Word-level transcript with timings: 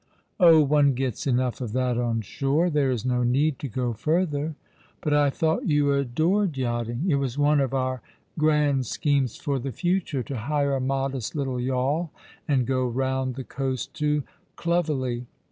"Oh, 0.39 0.61
one 0.63 0.95
gets 0.95 1.27
enough 1.27 1.61
of 1.61 1.73
that 1.73 1.95
on 1.95 2.21
shore, 2.21 2.71
there 2.71 2.89
is 2.89 3.05
no 3.05 3.21
need 3.21 3.59
to 3.59 3.67
go 3.67 3.93
further."" 3.93 4.55
But 5.03 5.13
I 5.13 5.29
thought 5.29 5.67
you 5.67 5.93
adored 5.93 6.57
yachting? 6.57 7.05
It 7.07 7.17
was 7.17 7.37
one 7.37 7.59
of 7.59 7.71
our 7.71 8.01
grand 8.35 8.87
schemes 8.87 9.35
for 9.35 9.59
the 9.59 9.71
future, 9.71 10.23
to 10.23 10.37
hire 10.39 10.75
a 10.75 10.81
modest 10.81 11.35
little 11.35 11.59
yawl 11.59 12.11
and 12.47 12.65
go 12.65 12.87
round 12.87 13.35
the 13.35 13.43
coast 13.43 13.93
to 13.97 14.23
Clovelly. 14.55 15.27